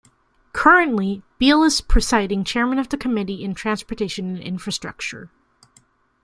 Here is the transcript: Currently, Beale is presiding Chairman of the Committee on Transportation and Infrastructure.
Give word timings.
Currently, 0.51 1.21
Beale 1.37 1.61
is 1.63 1.79
presiding 1.79 2.43
Chairman 2.43 2.79
of 2.79 2.89
the 2.89 2.97
Committee 2.97 3.45
on 3.45 3.53
Transportation 3.53 4.31
and 4.35 4.39
Infrastructure. 4.39 5.29